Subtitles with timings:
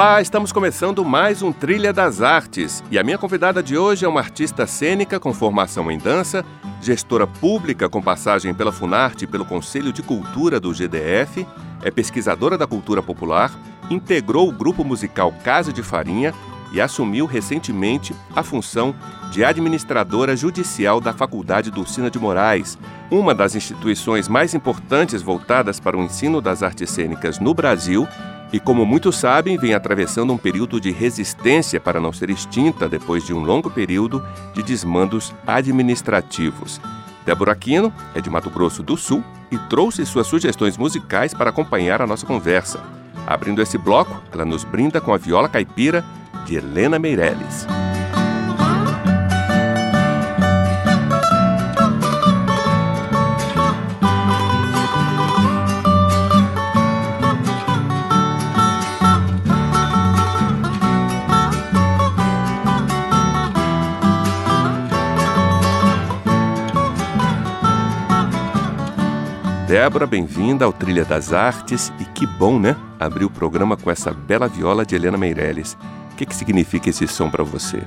[0.00, 2.82] Olá, estamos começando mais um Trilha das Artes.
[2.90, 6.42] E a minha convidada de hoje é uma artista cênica com formação em dança,
[6.80, 11.46] gestora pública com passagem pela Funarte e pelo Conselho de Cultura do GDF,
[11.82, 13.52] é pesquisadora da cultura popular,
[13.90, 16.32] integrou o grupo musical Casa de Farinha
[16.72, 18.94] e assumiu recentemente a função
[19.30, 22.78] de administradora judicial da Faculdade Dulcina de Moraes,
[23.10, 28.08] uma das instituições mais importantes voltadas para o ensino das artes cênicas no Brasil
[28.52, 33.24] e, como muitos sabem, vem atravessando um período de resistência para não ser extinta depois
[33.24, 36.80] de um longo período de desmandos administrativos.
[37.24, 42.02] Débora Aquino é de Mato Grosso do Sul e trouxe suas sugestões musicais para acompanhar
[42.02, 42.82] a nossa conversa.
[43.26, 46.04] Abrindo esse bloco, ela nos brinda com a viola caipira
[46.46, 47.66] de Helena Meirelles.
[69.70, 72.74] Débora, bem-vinda ao Trilha das Artes e que bom, né?
[72.98, 75.78] Abrir o programa com essa bela viola de Helena Meirelles.
[76.10, 77.80] O que, que significa esse som para você?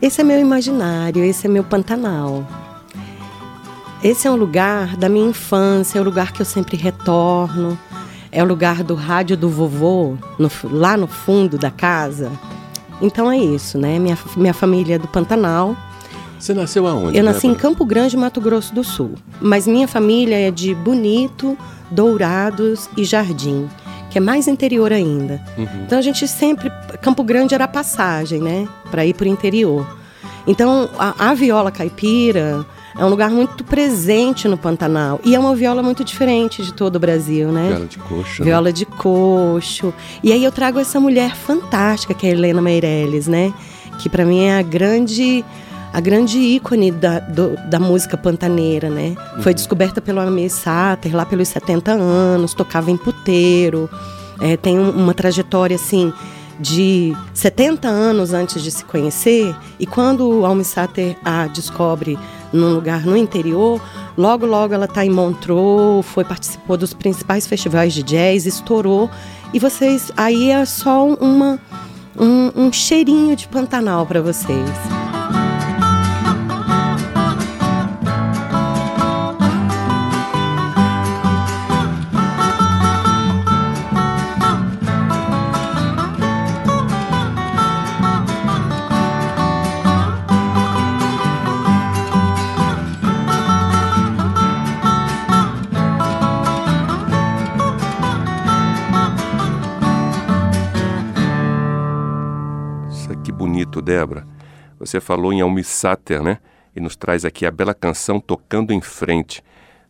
[0.00, 2.42] Esse é meu imaginário, esse é meu Pantanal.
[4.02, 7.78] Esse é um lugar da minha infância, é o um lugar que eu sempre retorno.
[8.32, 12.32] É o lugar do rádio do vovô, no, lá no fundo da casa.
[12.98, 13.98] Então é isso, né?
[13.98, 15.76] Minha, minha família é do Pantanal.
[16.38, 17.16] Você nasceu aonde?
[17.16, 19.14] Eu nasci em Campo Grande, Mato Grosso do Sul.
[19.40, 21.56] Mas minha família é de Bonito,
[21.90, 23.68] Dourados e Jardim,
[24.10, 25.42] que é mais interior ainda.
[25.56, 25.66] Uhum.
[25.86, 26.70] Então a gente sempre.
[27.00, 28.68] Campo Grande era passagem, né?
[28.90, 29.86] Para ir para o interior.
[30.46, 32.64] Então a, a viola caipira
[32.98, 35.20] é um lugar muito presente no Pantanal.
[35.24, 37.68] E é uma viola muito diferente de todo o Brasil, né?
[37.68, 38.44] Viola de coxo.
[38.44, 38.72] Viola né?
[38.72, 39.94] de coxo.
[40.22, 43.52] E aí eu trago essa mulher fantástica, que é a Helena Meirelles, né?
[43.98, 45.44] Que para mim é a grande
[45.92, 49.14] a grande ícone da, do, da música pantaneira, né?
[49.36, 49.42] Uhum.
[49.42, 53.88] Foi descoberta pelo Amir Sater lá pelos 70 anos, tocava em puteiro,
[54.40, 56.12] é, tem um, uma trajetória assim
[56.58, 62.18] de 70 anos antes de se conhecer, e quando o Almi Sater a descobre
[62.52, 63.80] num lugar no interior,
[64.16, 69.10] logo logo ela está em Montreux, foi participou dos principais festivais de jazz, estourou,
[69.52, 71.58] e vocês aí é só uma
[72.18, 74.95] um, um cheirinho de Pantanal para vocês.
[103.82, 104.26] Débora,
[104.78, 106.38] você falou em Almissáter, né?
[106.74, 109.42] E nos traz aqui a bela canção Tocando em Frente.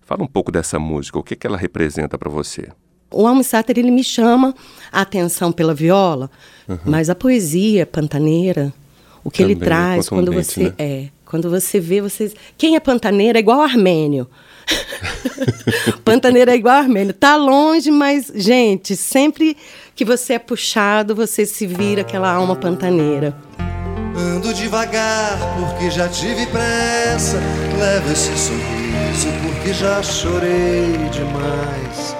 [0.02, 2.68] Fala um pouco dessa música, o que, que ela representa para você?
[3.10, 4.54] O Almissáter, ele me chama
[4.92, 6.30] a atenção pela viola,
[6.68, 6.78] uhum.
[6.84, 8.72] mas a poesia pantaneira,
[9.24, 10.74] o que Também ele é traz é quando você né?
[10.78, 14.28] é, quando você vê vocês, quem é pantaneira é igual armênio.
[16.04, 19.56] pantaneira é igual armênio, tá longe, mas gente, sempre
[19.94, 23.34] que você é puxado, você se vira aquela alma pantaneira.
[24.16, 27.38] Ando devagar porque já tive pressa.
[27.78, 32.16] Levo esse sorriso porque já chorei demais.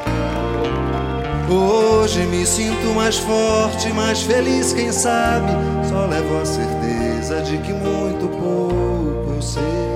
[1.48, 5.52] Hoje me sinto mais forte, mais feliz, quem sabe.
[5.88, 9.95] Só levo a certeza de que muito pouco eu sei.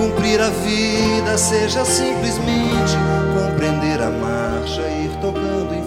[0.00, 2.96] Cumprir a vida seja simplesmente
[3.34, 5.82] compreender a marcha e ir tocando em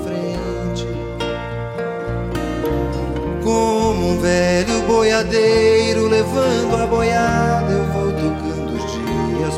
[3.43, 9.57] Como um velho boiadeiro levando a boiada, eu vou tocando os dias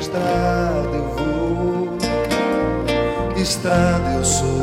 [0.00, 1.98] estrada eu vou,
[3.36, 4.62] estrada eu sou.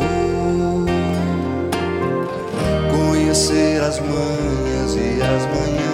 [2.92, 5.89] Conhecer as manhas e as manhãs,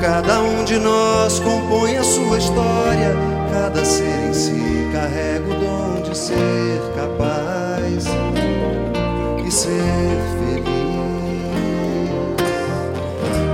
[0.00, 3.14] Cada um de nós compõe a sua história,
[3.52, 8.06] cada ser em si carrega o dom de ser capaz
[9.46, 10.70] e ser feliz.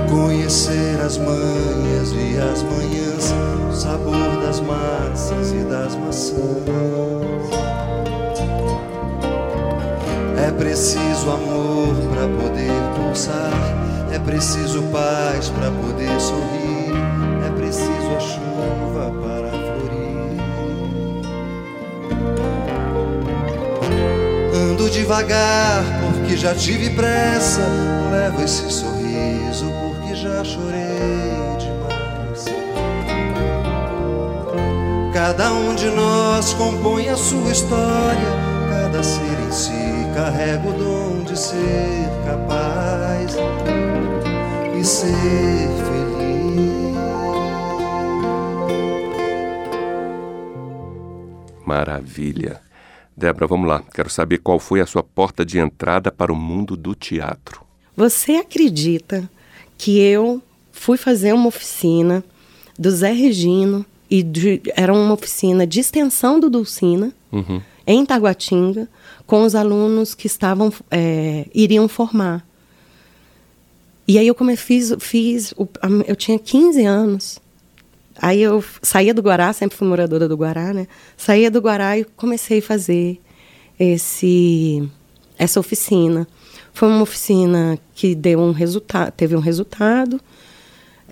[0.09, 3.33] Conhecer as manhas e as manhãs,
[3.69, 6.37] o sabor das massas e das maçãs.
[10.47, 13.51] É preciso amor para poder pulsar,
[14.17, 16.91] é preciso paz para poder sorrir,
[17.45, 20.41] é preciso a chuva para florir.
[24.55, 27.61] Ando devagar porque já tive pressa,
[28.11, 32.45] levo esse sorriso porque já chorei demais.
[35.13, 38.31] Cada um de nós compõe a sua história,
[38.71, 43.66] cada ser em si carrega o dom de ser capaz
[44.87, 46.97] ser feliz.
[51.65, 52.61] Maravilha.
[53.15, 53.83] Débora, vamos lá.
[53.93, 57.61] Quero saber qual foi a sua porta de entrada para o mundo do teatro.
[57.95, 59.29] Você acredita
[59.77, 60.41] que eu
[60.71, 62.23] fui fazer uma oficina
[62.77, 67.59] do Zé Regino e de- era uma oficina de extensão do Dulcina Uhum.
[67.85, 68.87] em Taguatinga
[69.25, 72.45] com os alunos que estavam é, iriam formar.
[74.07, 75.53] E aí eu come, fiz, fiz
[76.07, 77.39] eu tinha 15 anos.
[78.19, 80.87] Aí eu saía do Guará, sempre fui moradora do Guará, né?
[81.15, 83.19] Saía do Guará e comecei a fazer
[83.79, 84.89] esse
[85.37, 86.27] essa oficina.
[86.73, 90.19] Foi uma oficina que deu um resultado, teve um resultado.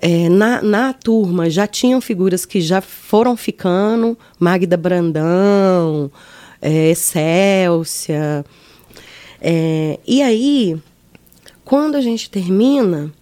[0.00, 6.10] É, na, na turma já tinham figuras que já foram ficando, Magda Brandão,
[6.60, 8.44] é, Excélcia.
[9.40, 10.76] É, e aí,
[11.66, 13.12] quando a gente termina,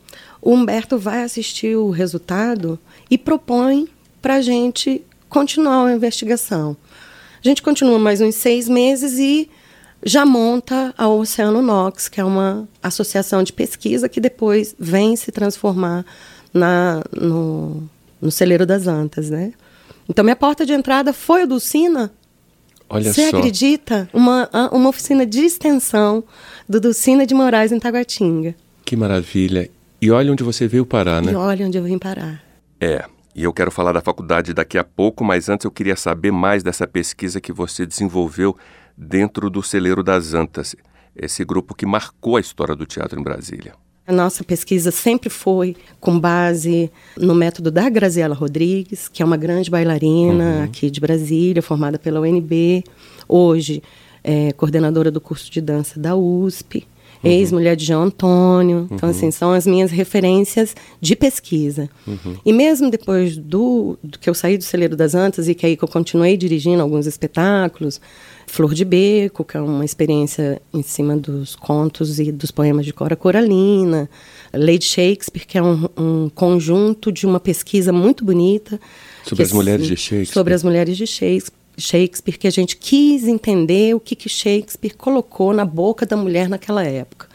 [0.40, 2.78] o Humberto vai assistir o resultado
[3.10, 3.88] e propõe
[4.20, 6.76] para a gente continuar a investigação.
[7.42, 9.50] A gente continua mais uns seis meses e
[10.04, 15.32] já monta a Oceano Nox, que é uma associação de pesquisa que depois vem se
[15.32, 16.04] transformar
[16.52, 17.88] na, no,
[18.20, 19.54] no Celeiro das Antas, né?
[20.06, 22.12] Então, minha porta de entrada foi o Dulcina.
[22.88, 23.38] Olha Você só.
[23.38, 24.08] acredita?
[24.12, 26.22] Uma, uma oficina de extensão
[26.68, 28.54] do Dulcina de Moraes em Taguatinga.
[28.84, 29.70] Que maravilha.
[30.00, 31.32] E olha onde você veio parar, né?
[31.32, 32.42] E olha onde eu vim parar.
[32.80, 33.04] É.
[33.34, 36.62] E eu quero falar da faculdade daqui a pouco, mas antes eu queria saber mais
[36.62, 38.56] dessa pesquisa que você desenvolveu
[38.96, 40.76] dentro do Celeiro das Antas,
[41.16, 43.74] esse grupo que marcou a história do teatro em Brasília.
[44.06, 49.36] A nossa pesquisa sempre foi com base no método da Graziela Rodrigues, que é uma
[49.36, 52.84] grande bailarina aqui de Brasília, formada pela UNB,
[53.26, 53.82] hoje
[54.22, 56.86] é coordenadora do curso de dança da USP,
[57.22, 58.88] ex-mulher de João Antônio.
[58.90, 61.88] Então, assim, são as minhas referências de pesquisa.
[62.44, 65.76] E mesmo depois do, do que eu saí do Celeiro das Antas e que aí
[65.76, 68.00] que eu continuei dirigindo alguns espetáculos,
[68.46, 72.92] Flor de Beco, que é uma experiência em cima dos contos e dos poemas de
[72.92, 74.08] Cora Coralina,
[74.52, 78.80] Lady Shakespeare, que é um, um conjunto de uma pesquisa muito bonita.
[79.24, 80.34] Sobre as mulheres de Shakespeare.
[80.34, 81.64] Sobre as mulheres de Shakespeare.
[81.76, 86.48] Shakespeare, que a gente quis entender o que, que Shakespeare colocou na boca da mulher
[86.48, 87.34] naquela época.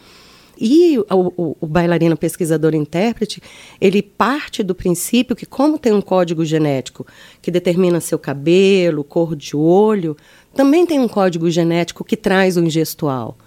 [0.59, 3.41] E o, o, o bailarino pesquisador intérprete,
[3.79, 7.07] ele parte do princípio que, como tem um código genético
[7.41, 10.17] que determina seu cabelo, cor de olho,
[10.55, 13.37] também tem um código genético que traz o ingestual.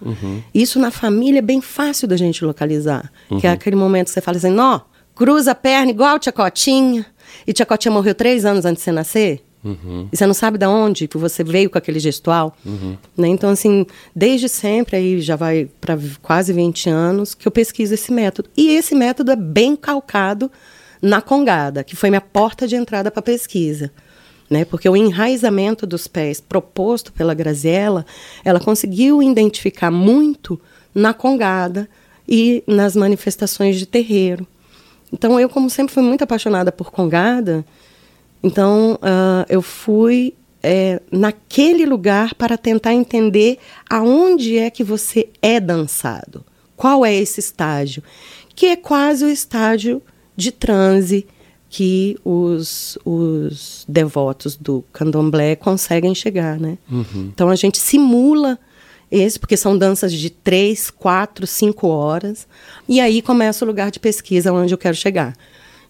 [0.53, 3.11] Isso na família é bem fácil da gente localizar.
[3.39, 4.81] Que é aquele momento que você fala assim, nó,
[5.15, 7.05] cruza a perna igual tia Cotinha,
[7.45, 9.43] e tia Cotinha morreu três anos antes de você nascer.
[10.11, 12.55] E você não sabe de onde que você veio com aquele gestual.
[13.17, 13.29] Né?
[13.29, 18.11] Então, assim, desde sempre, aí já vai para quase 20 anos, que eu pesquiso esse
[18.11, 18.49] método.
[18.57, 20.51] E esse método é bem calcado
[21.01, 23.91] na congada, que foi minha porta de entrada para a pesquisa.
[24.49, 24.65] Né?
[24.65, 28.05] Porque o enraizamento dos pés proposto pela Graziella,
[28.43, 30.59] ela conseguiu identificar muito
[30.93, 31.89] na congada
[32.27, 34.45] e nas manifestações de terreiro.
[35.11, 37.65] Então, eu, como sempre fui muito apaixonada por congada,
[38.43, 43.57] Então, uh, eu fui é, naquele lugar para tentar entender
[43.89, 46.43] aonde é que você é dançado.
[46.75, 48.01] Qual é esse estágio?
[48.55, 50.01] Que é quase o estágio
[50.35, 51.27] de transe
[51.73, 56.77] que os, os devotos do candomblé conseguem chegar, né?
[56.87, 57.31] Uhum.
[57.33, 58.59] Então a gente simula
[59.09, 62.47] esse, porque são danças de três, quatro, cinco horas,
[62.87, 65.35] e aí começa o lugar de pesquisa onde eu quero chegar,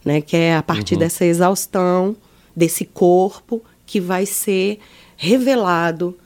[0.05, 0.21] né?
[0.21, 1.01] Que é a partir uhum.
[1.01, 2.15] dessa exaustão
[2.55, 4.79] desse corpo que vai ser
[5.17, 6.17] revelado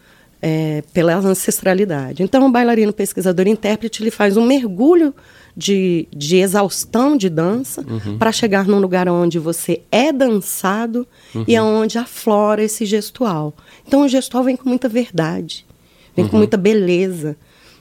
[0.41, 2.23] é, pela ancestralidade.
[2.23, 5.13] Então, o bailarino, pesquisador, intérprete, ele faz um mergulho
[5.55, 8.17] de, de exaustão de dança uhum.
[8.17, 11.45] para chegar num lugar onde você é dançado uhum.
[11.47, 13.53] e aonde aflora esse gestual.
[13.87, 15.65] Então, o gestual vem com muita verdade,
[16.15, 16.31] vem uhum.
[16.31, 17.35] com muita beleza.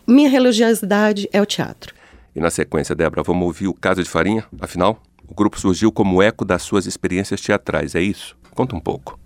[0.06, 1.94] Minha religiosidade é o teatro.
[2.34, 4.44] E na sequência, Débora, vamos ouvir o Casa de Farinha?
[4.60, 8.36] Afinal, o grupo surgiu como eco das suas experiências teatrais, é isso?
[8.54, 9.18] Conta um pouco.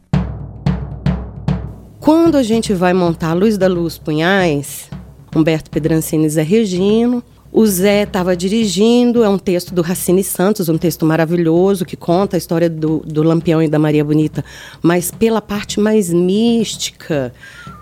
[2.00, 4.88] Quando a gente vai montar Luz da Luz Punhais,
[5.36, 10.70] Humberto Pedrancini e Zé Regino, o Zé estava dirigindo, é um texto do Racine Santos,
[10.70, 14.42] um texto maravilhoso que conta a história do, do Lampião e da Maria Bonita,
[14.80, 17.34] mas pela parte mais mística,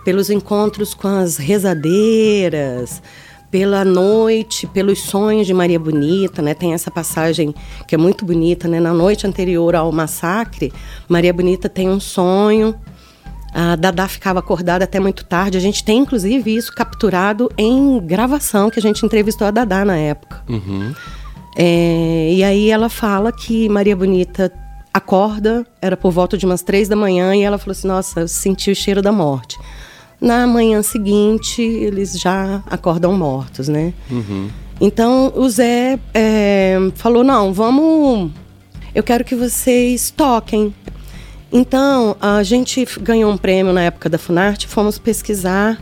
[0.05, 3.01] pelos encontros com as rezadeiras,
[3.53, 6.55] pela noite, pelos sonhos de Maria Bonita, né?
[6.55, 7.55] Tem essa passagem
[7.87, 8.81] que é muito bonita, né?
[8.81, 10.73] Na noite anterior ao massacre,
[11.09, 12.75] Maria Bonita tem um sonho.
[13.53, 15.57] A Dada ficava acordada até muito tarde.
[15.57, 19.97] A gente tem, inclusive, isso capturado em gravação, que a gente entrevistou a Dada na
[19.97, 20.43] época.
[20.49, 20.95] Uhum.
[21.57, 24.53] É, e aí ela fala que Maria Bonita
[24.93, 28.29] acorda, era por volta de umas três da manhã, e ela falou assim: Nossa, eu
[28.29, 29.59] senti o cheiro da morte.
[30.21, 33.95] Na manhã seguinte, eles já acordam mortos, né?
[34.11, 34.49] Uhum.
[34.81, 38.31] Então, o Zé é, falou: não, vamos.
[38.95, 40.75] Eu quero que vocês toquem.
[41.53, 45.81] Então, a gente ganhou um prêmio na época da Funarte, fomos pesquisar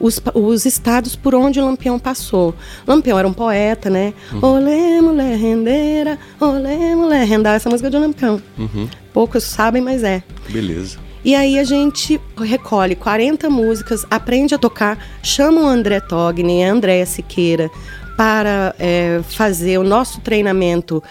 [0.00, 2.54] os, os estados por onde o Lampião passou.
[2.86, 4.14] Lampião era um poeta, né?
[4.32, 4.40] Uhum.
[4.42, 7.54] Olê, mulher rendeira, olê, mulher rendar.
[7.54, 8.42] Essa música é de Lampião.
[8.58, 8.88] Uhum.
[9.12, 10.22] Poucos sabem, mas é.
[10.48, 10.98] Beleza.
[11.22, 16.64] E aí a gente recolhe 40 músicas, aprende a tocar, chama o André Togni e
[16.64, 17.70] a Andréa Siqueira
[18.16, 21.02] para é, fazer o nosso treinamento.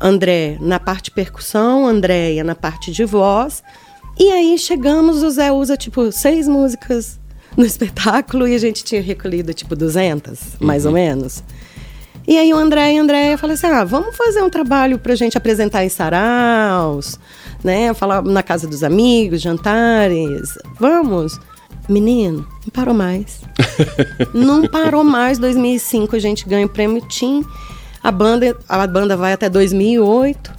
[0.00, 3.62] André na parte percussão, Andréia na parte de voz.
[4.18, 7.18] E aí chegamos, o Zé usa tipo seis músicas
[7.56, 10.90] no espetáculo e a gente tinha recolhido tipo 200, mais uhum.
[10.90, 11.42] ou menos.
[12.26, 15.14] E aí o André e a Andréia falaram assim: ah, vamos fazer um trabalho para
[15.14, 17.18] a gente apresentar em saraus,
[17.64, 17.94] né?
[17.94, 20.58] Falar na casa dos amigos, jantares.
[20.78, 21.40] Vamos.
[21.88, 23.40] Menino, não parou mais.
[24.34, 25.38] não parou mais.
[25.38, 27.42] 2005 a gente ganha o prêmio Tim.
[28.02, 30.58] A banda, a banda vai até 2008.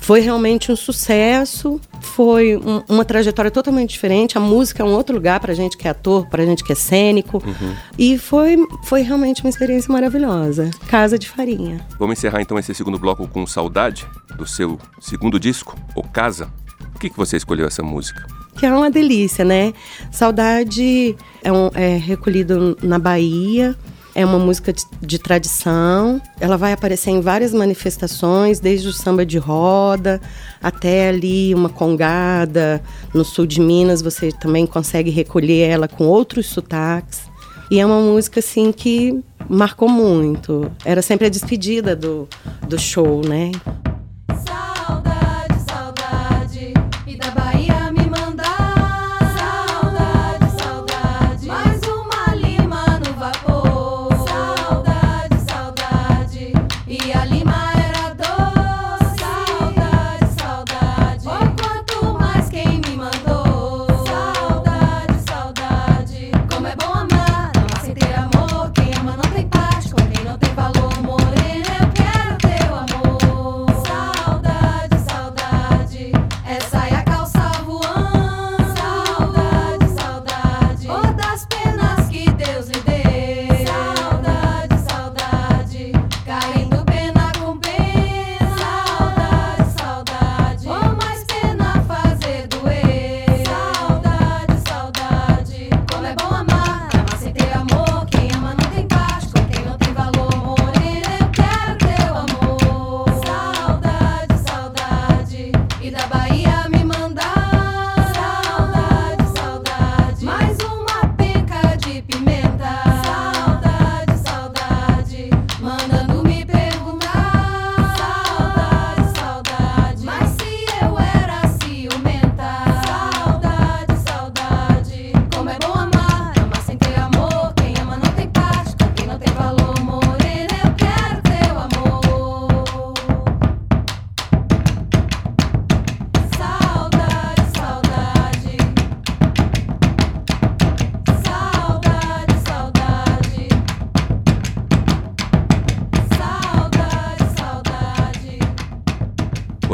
[0.00, 4.36] Foi realmente um sucesso, foi um, uma trajetória totalmente diferente.
[4.36, 6.74] A música é um outro lugar para gente que é ator, para gente que é
[6.74, 7.42] cênico.
[7.44, 7.74] Uhum.
[7.98, 10.70] E foi, foi realmente uma experiência maravilhosa.
[10.88, 11.80] Casa de Farinha.
[11.98, 14.06] Vamos encerrar então esse segundo bloco com Saudade,
[14.36, 16.50] do seu segundo disco, O Casa.
[16.92, 18.26] Por que, que você escolheu essa música?
[18.58, 19.72] Que é uma delícia, né?
[20.12, 23.74] Saudade é, um, é recolhido na Bahia
[24.14, 26.20] é uma música de, de, tradição.
[26.40, 30.20] Ela vai aparecer em várias manifestações, desde o samba de roda
[30.62, 32.80] até ali uma congada.
[33.12, 37.22] No sul de Minas você também consegue recolher ela com outros sotaques.
[37.70, 40.70] E é uma música assim que marcou muito.
[40.84, 42.28] Era sempre a despedida do,
[42.68, 43.50] do show, né?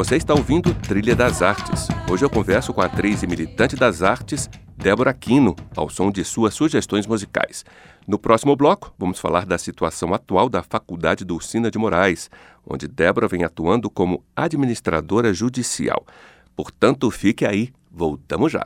[0.01, 1.87] Você está ouvindo Trilha das Artes.
[2.11, 6.25] Hoje eu converso com a atriz e militante das artes, Débora Quino, ao som de
[6.25, 7.63] suas sugestões musicais.
[8.07, 12.31] No próximo bloco, vamos falar da situação atual da Faculdade Dulcina de Moraes,
[12.65, 16.03] onde Débora vem atuando como administradora judicial.
[16.55, 18.65] Portanto, fique aí, voltamos já.